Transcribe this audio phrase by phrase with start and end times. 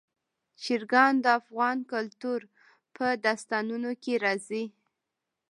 [0.63, 2.39] چرګان د افغان کلتور
[2.95, 4.65] په داستانونو کې راځي.